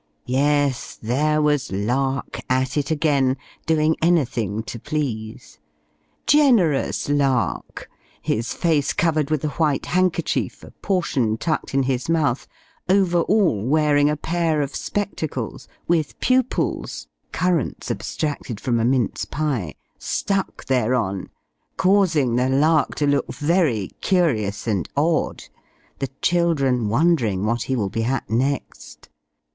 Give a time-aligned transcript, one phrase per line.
[0.25, 0.97] Yes!
[0.99, 5.59] there was Lark, at it again doing anything to please!
[6.25, 7.87] Generous Lark!
[8.19, 12.47] his face covered with a white handkerchief, a portion tucked in his mouth,
[12.89, 19.75] over all wearing a pair of spectacles, with pupils (currants abstracted from a mince pie)
[19.99, 21.29] stuck thereon,
[21.77, 25.43] causing the Lark to look very curious and odd
[25.99, 29.07] the children wondering what he will be at next!